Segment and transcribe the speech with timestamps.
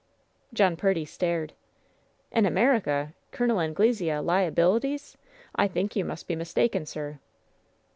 [0.51, 1.53] John Purdy stared.
[2.31, 3.59] "In America— Col.
[3.61, 5.15] Anglesea— liabilities?
[5.55, 7.19] I think you must be mistaken, sir."